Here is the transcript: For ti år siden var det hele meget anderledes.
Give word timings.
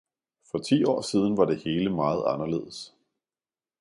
For 0.51 0.57
ti 0.59 0.83
år 0.83 1.01
siden 1.01 1.37
var 1.37 1.45
det 1.45 1.57
hele 1.63 1.89
meget 1.89 2.23
anderledes. 2.27 2.95